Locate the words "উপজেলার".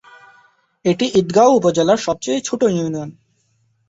1.59-1.97